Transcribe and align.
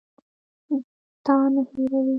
تا 1.25 1.33
نه 1.53 1.61
هېروي. 1.71 2.09